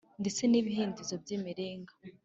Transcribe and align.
ndetse 0.21 0.41
n`ibihindizo 0.45 1.15
by`imiringa 1.23 1.93